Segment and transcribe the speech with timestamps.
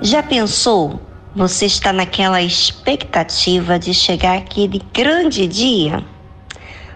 [0.00, 1.00] Já pensou?
[1.34, 6.04] Você está naquela expectativa de chegar aquele grande dia?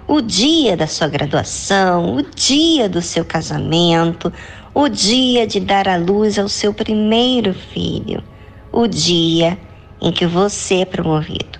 [0.06, 4.32] O dia da sua graduação, o dia do seu casamento,
[4.72, 8.22] o dia de dar à luz ao seu primeiro filho,
[8.70, 9.58] o dia
[10.00, 11.58] em que você é promovido,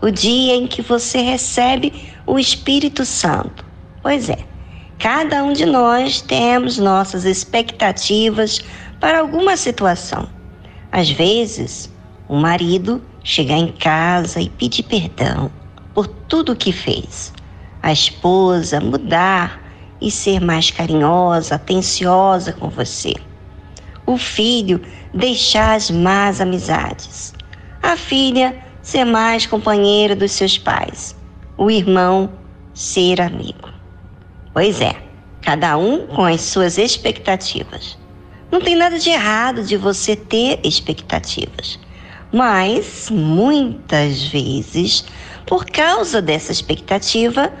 [0.00, 1.92] o dia em que você recebe
[2.24, 3.64] o Espírito Santo.
[4.00, 4.38] Pois é,
[5.00, 8.60] cada um de nós temos nossas expectativas
[9.00, 10.33] para alguma situação.
[10.94, 11.92] Às vezes,
[12.28, 15.50] o marido chegar em casa e pedir perdão
[15.92, 17.32] por tudo o que fez.
[17.82, 19.60] A esposa mudar
[20.00, 23.12] e ser mais carinhosa, atenciosa com você.
[24.06, 24.80] O filho
[25.12, 27.34] deixar as más amizades.
[27.82, 31.16] A filha ser mais companheira dos seus pais.
[31.58, 32.30] O irmão
[32.72, 33.68] ser amigo.
[34.52, 34.94] Pois é,
[35.42, 37.98] cada um com as suas expectativas.
[38.54, 41.76] Não tem nada de errado de você ter expectativas,
[42.32, 45.04] mas muitas vezes,
[45.44, 47.52] por causa dessa expectativa,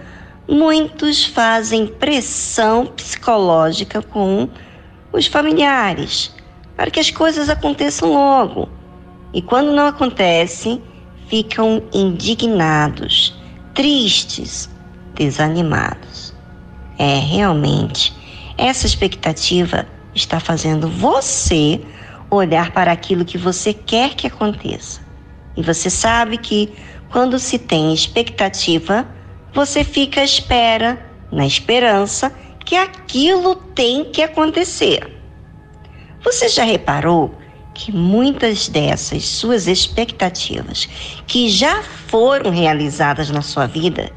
[0.48, 4.48] muitos fazem pressão psicológica com
[5.12, 6.32] os familiares
[6.76, 8.68] para que as coisas aconteçam logo.
[9.32, 10.80] E quando não acontecem,
[11.26, 13.36] ficam indignados,
[13.74, 14.70] tristes,
[15.16, 16.32] desanimados.
[16.96, 18.14] É realmente
[18.56, 21.80] essa expectativa está fazendo você
[22.30, 25.00] olhar para aquilo que você quer que aconteça.
[25.56, 26.72] E você sabe que
[27.10, 29.06] quando se tem expectativa,
[29.52, 30.98] você fica à espera,
[31.30, 32.32] na esperança
[32.64, 35.10] que aquilo tem que acontecer.
[36.24, 37.34] Você já reparou
[37.74, 40.88] que muitas dessas suas expectativas
[41.26, 44.10] que já foram realizadas na sua vida,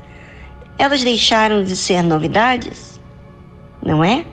[0.78, 3.00] elas deixaram de ser novidades?
[3.84, 4.26] Não é?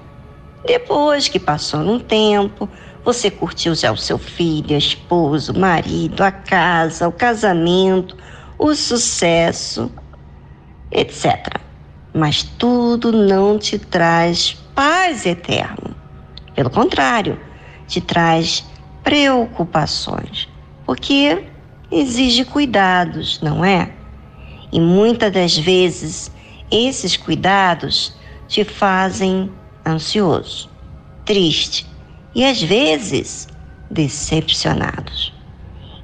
[0.67, 2.69] Depois que passou um tempo,
[3.05, 8.17] você curtiu já o seu filho, a esposa, o marido, a casa, o casamento,
[8.59, 9.93] o sucesso,
[10.91, 11.61] etc.
[12.15, 15.95] Mas tudo não te traz paz eterna.
[16.55, 17.39] Pelo contrário,
[17.87, 18.65] te traz
[19.03, 20.49] preocupações,
[20.87, 21.45] porque
[21.91, 23.93] exige cuidados, não é?
[24.73, 26.33] E muitas das vezes
[26.71, 28.17] esses cuidados
[28.49, 29.51] te fazem
[29.87, 30.69] ansioso,
[31.25, 31.87] triste
[32.35, 33.49] e às vezes
[33.91, 35.33] decepcionados.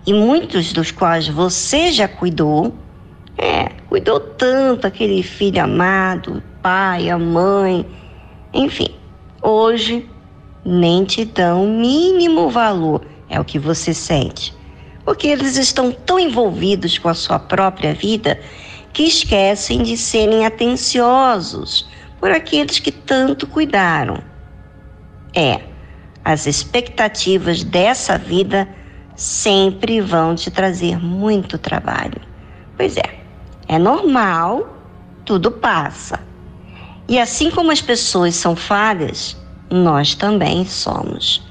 [0.07, 2.75] E muitos dos quais você já cuidou,
[3.37, 7.87] é, cuidou tanto aquele filho amado, pai, a mãe,
[8.53, 8.89] enfim,
[9.43, 10.09] hoje
[10.65, 14.55] nem te dão o mínimo valor, é o que você sente.
[15.05, 18.39] Porque eles estão tão envolvidos com a sua própria vida
[18.93, 21.89] que esquecem de serem atenciosos
[22.21, 24.23] por aqueles que tanto cuidaram.
[25.35, 25.63] É,
[26.25, 28.69] as expectativas dessa vida
[29.17, 32.21] sempre vão te trazer muito trabalho.
[32.77, 33.21] Pois é,
[33.67, 34.77] é normal,
[35.25, 36.21] tudo passa.
[37.09, 39.37] E assim como as pessoas são falhas,
[39.71, 41.43] nós também somos.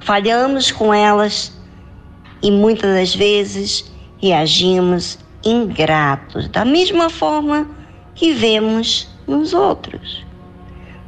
[0.00, 1.52] Falhamos com elas
[2.42, 7.68] e muitas das vezes reagimos ingratos, da mesma forma
[8.14, 10.24] que vemos nos outros.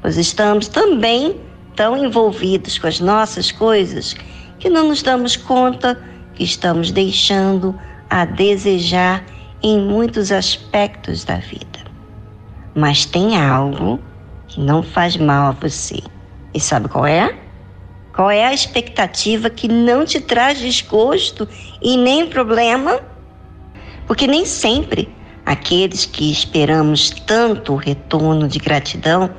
[0.00, 1.40] Pois estamos também
[1.74, 4.14] tão envolvidos com as nossas coisas
[4.58, 6.00] que não nos damos conta
[6.34, 7.78] que estamos deixando
[8.10, 9.24] a desejar
[9.62, 11.78] em muitos aspectos da vida.
[12.74, 14.00] Mas tem algo
[14.46, 16.00] que não faz mal a você.
[16.54, 17.36] E sabe qual é?
[18.14, 21.48] Qual é a expectativa que não te traz desgosto
[21.80, 23.00] e nem problema?
[24.06, 25.08] Porque nem sempre
[25.48, 29.30] aqueles que esperamos tanto retorno de gratidão,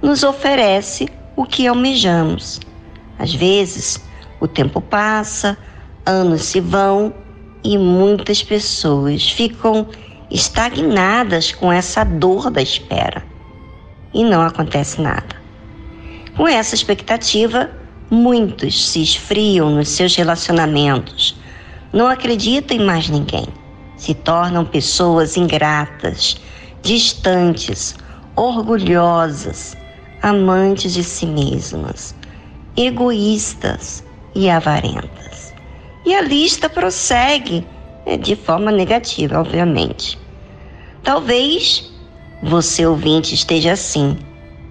[0.00, 2.58] nos oferece o que almejamos.
[3.18, 4.02] Às vezes,
[4.40, 5.58] o tempo passa,
[6.06, 7.12] anos se vão
[7.62, 9.86] e muitas pessoas ficam
[10.30, 13.22] estagnadas com essa dor da espera
[14.14, 15.36] e não acontece nada.
[16.34, 17.70] Com essa expectativa,
[18.10, 21.36] muitos se esfriam nos seus relacionamentos,
[21.92, 23.44] não acreditam em mais ninguém
[23.98, 26.40] se tornam pessoas ingratas,
[26.82, 27.94] distantes,
[28.36, 29.76] orgulhosas,
[30.22, 32.14] amantes de si mesmas,
[32.76, 34.04] egoístas
[34.34, 35.52] e avarentas.
[36.06, 37.66] E a lista prossegue
[38.06, 40.18] né, de forma negativa, obviamente.
[41.02, 41.92] Talvez
[42.42, 44.16] você ouvinte esteja assim.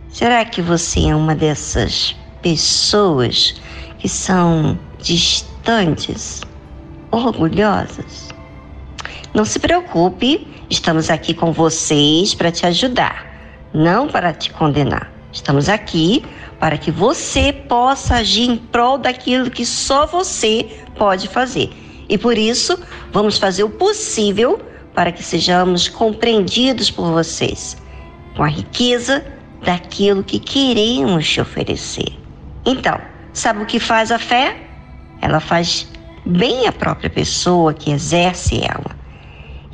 [0.09, 3.61] Será que você é uma dessas pessoas
[3.99, 6.41] que são distantes,
[7.11, 8.36] orgulhosas?
[9.33, 13.25] Não se preocupe, estamos aqui com vocês para te ajudar,
[13.73, 15.11] não para te condenar.
[15.31, 16.23] Estamos aqui
[16.59, 20.65] para que você possa agir em prol daquilo que só você
[20.97, 21.69] pode fazer.
[22.09, 22.79] E por isso,
[23.11, 24.59] vamos fazer o possível
[24.93, 27.77] para que sejamos compreendidos por vocês,
[28.35, 29.23] com a riqueza
[29.63, 32.17] daquilo que queremos te oferecer.
[32.65, 32.99] Então,
[33.33, 34.57] sabe o que faz a fé?
[35.21, 35.87] Ela faz
[36.25, 38.95] bem a própria pessoa que exerce ela.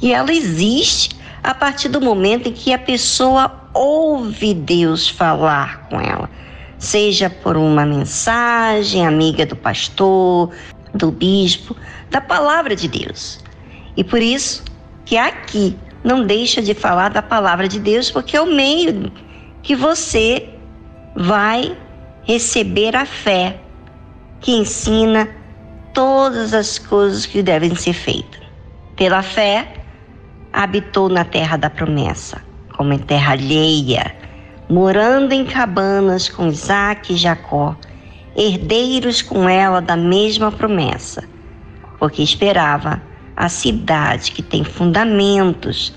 [0.03, 5.97] E ela existe a partir do momento em que a pessoa ouve Deus falar com
[5.97, 6.29] ela,
[6.77, 10.51] seja por uma mensagem amiga do pastor,
[10.93, 11.73] do bispo,
[12.11, 13.39] da palavra de Deus.
[13.95, 14.65] E por isso
[15.05, 19.09] que aqui não deixa de falar da palavra de Deus, porque é o meio
[19.61, 20.49] que você
[21.15, 21.77] vai
[22.23, 23.57] receber a fé
[24.41, 25.29] que ensina
[25.93, 28.41] todas as coisas que devem ser feitas.
[28.97, 29.82] Pela fé,
[30.53, 32.39] habitou na terra da promessa,
[32.77, 34.15] como em terra alheia,
[34.69, 37.75] morando em cabanas com Isaac e Jacó,
[38.35, 41.23] herdeiros com ela da mesma promessa,
[41.97, 43.01] porque esperava
[43.35, 45.93] a cidade que tem fundamentos,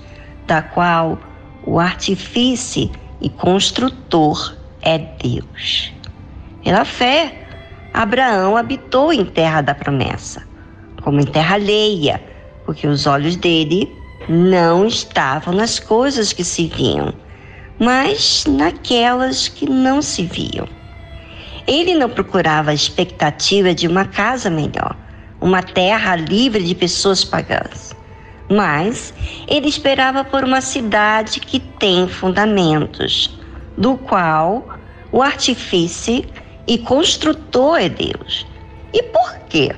[0.47, 1.19] da qual
[1.65, 2.89] o artífice
[3.21, 5.93] e construtor é Deus.
[6.63, 7.47] Pela fé,
[7.93, 10.43] Abraão habitou em terra da promessa,
[11.01, 12.21] como em terra alheia,
[12.65, 13.93] porque os olhos dele
[14.27, 17.13] não estavam nas coisas que se viam,
[17.79, 20.67] mas naquelas que não se viam.
[21.65, 24.95] Ele não procurava a expectativa de uma casa melhor,
[25.39, 27.95] uma terra livre de pessoas pagãs,
[28.49, 29.13] mas
[29.47, 33.37] ele esperava por uma cidade que tem fundamentos,
[33.77, 34.67] do qual
[35.11, 36.25] o artifício
[36.65, 38.45] e construtor é Deus.
[38.93, 39.75] E por quê?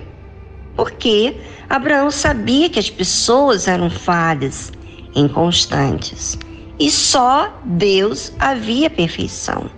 [0.80, 1.36] Porque
[1.70, 4.72] Abraão sabia que as pessoas eram falhas,
[5.14, 6.40] inconstantes,
[6.80, 9.70] e só Deus havia perfeição.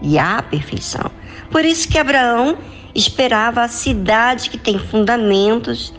[0.00, 1.10] E há perfeição.
[1.50, 2.56] Por isso que Abraão
[2.94, 5.92] esperava a cidade que tem fundamentos,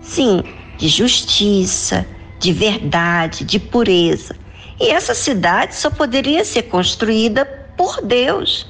[0.00, 0.42] sim,
[0.78, 2.06] de justiça,
[2.40, 4.34] de verdade, de pureza.
[4.80, 7.44] E essa cidade só poderia ser construída
[7.76, 8.66] por Deus.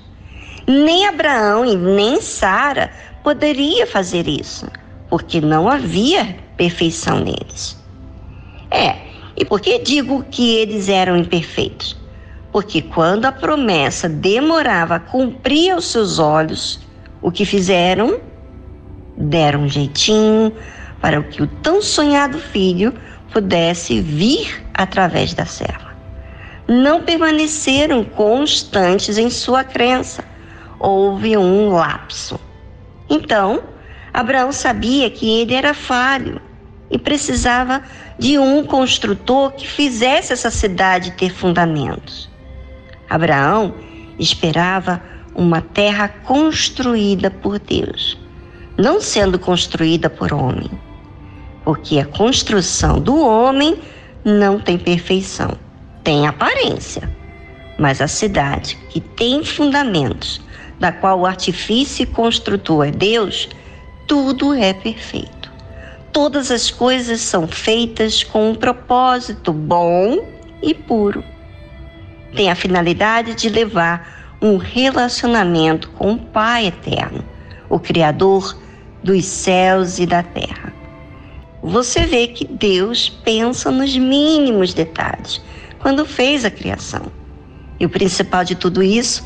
[0.67, 2.91] Nem Abraão e nem Sara
[3.23, 4.67] poderia fazer isso
[5.09, 7.77] porque não havia perfeição neles.
[8.71, 8.97] É,
[9.37, 11.97] e por que digo que eles eram imperfeitos?
[12.53, 16.81] Porque quando a promessa demorava a cumprir aos seus olhos,
[17.21, 18.21] o que fizeram?
[19.17, 20.53] Deram um jeitinho
[21.01, 22.95] para que o tão sonhado filho
[23.33, 25.95] pudesse vir através da serva.
[26.67, 30.25] Não permaneceram constantes em sua crença.
[30.81, 32.41] Houve um lapso.
[33.09, 33.63] Então,
[34.17, 36.41] Abraão sabia que ele era falho
[36.91, 37.83] e precisava
[38.19, 42.27] de um construtor que fizesse essa cidade ter fundamentos.
[43.11, 43.75] Abraão
[44.19, 45.03] esperava
[45.35, 48.19] uma terra construída por Deus,
[48.79, 50.71] não sendo construída por homem,
[51.63, 53.77] porque a construção do homem
[54.25, 55.59] não tem perfeição,
[56.03, 57.15] tem aparência,
[57.79, 60.41] mas a cidade que tem fundamentos,
[60.81, 63.51] da qual o artifício e construtor é Deus,
[64.07, 65.53] tudo é perfeito.
[66.13, 70.25] Todas as coisas são feitas com um propósito bom
[70.63, 71.23] e puro.
[72.35, 77.25] Tem a finalidade de levar um relacionamento com o Pai eterno,
[77.69, 78.57] o Criador
[79.03, 80.73] dos céus e da terra.
[81.63, 85.43] Você vê que Deus pensa nos mínimos detalhes
[85.81, 87.07] quando fez a criação.
[87.79, 89.25] E o principal de tudo isso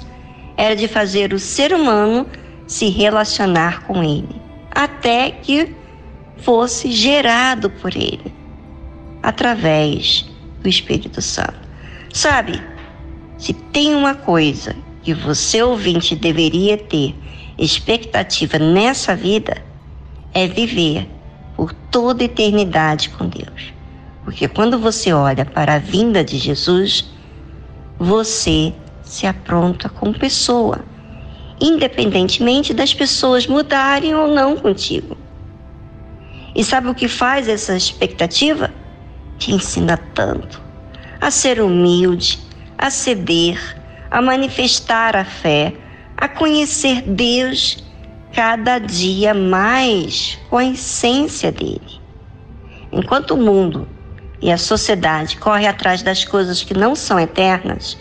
[0.57, 2.27] era de fazer o ser humano
[2.67, 4.40] se relacionar com Ele
[4.71, 5.75] até que
[6.39, 8.33] fosse gerado por ele,
[9.23, 10.29] através
[10.63, 11.69] do Espírito Santo.
[12.13, 12.61] Sabe,
[13.39, 17.15] se tem uma coisa que você ouvinte deveria ter
[17.59, 19.63] expectativa nessa vida,
[20.33, 21.09] é viver
[21.57, 23.73] por toda eternidade com Deus.
[24.25, 27.11] Porque quando você olha para a vinda de Jesus,
[27.99, 28.73] você
[29.03, 30.85] se apronta como pessoa
[31.61, 35.17] independentemente das pessoas mudarem ou não contigo.
[36.55, 38.71] E sabe o que faz essa expectativa?
[39.39, 40.71] Te ensina tanto
[41.21, 42.39] a ser humilde,
[42.79, 43.59] a ceder,
[44.11, 45.75] a manifestar a fé,
[46.17, 47.85] a conhecer Deus
[48.33, 52.01] cada dia mais com a essência dele.
[52.91, 53.87] Enquanto o mundo
[54.41, 57.99] e a sociedade correm atrás das coisas que não são eternas,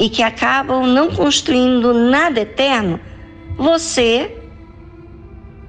[0.00, 2.98] e que acabam não construindo nada eterno,
[3.58, 4.34] você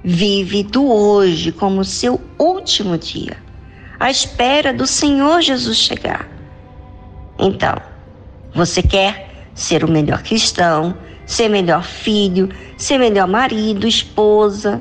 [0.02, 3.36] vive do hoje como seu último dia,
[4.00, 6.26] à espera do Senhor Jesus chegar.
[7.38, 7.76] Então,
[8.54, 10.96] você quer ser o melhor cristão,
[11.26, 12.48] ser melhor filho,
[12.78, 14.80] ser melhor marido, esposa.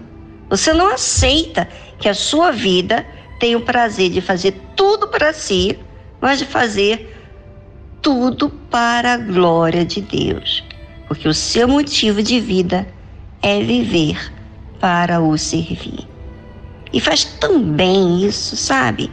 [0.50, 1.68] Você não aceita
[2.00, 3.06] que a sua vida
[3.38, 5.78] tenha o prazer de fazer tudo para si,
[6.22, 7.21] mas de fazer
[8.02, 10.64] tudo para a glória de Deus.
[11.08, 12.88] Porque o seu motivo de vida
[13.42, 14.32] é viver
[14.80, 16.08] para o servir.
[16.94, 19.10] E faz tão bem isso, sabe?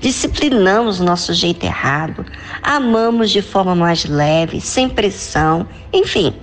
[0.00, 2.26] Disciplinamos nosso jeito errado,
[2.62, 6.34] amamos de forma mais leve, sem pressão, enfim,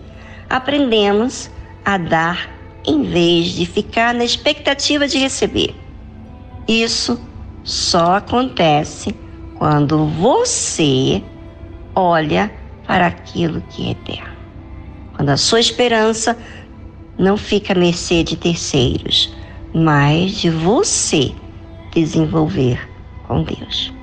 [0.50, 1.52] aprendemos
[1.84, 2.50] a dar
[2.86, 5.76] em vez de ficar na expectativa de receber.
[6.68, 7.20] Isso
[7.64, 9.14] só acontece
[9.58, 11.22] quando você
[12.00, 12.52] olha
[12.88, 14.38] para aquilo que é eterno.
[15.16, 16.38] Quando a sua esperança
[17.18, 19.36] não fica à mercê de terceiros,
[19.74, 21.34] mas de você
[21.94, 22.80] desenvolver
[23.28, 23.99] com Deus.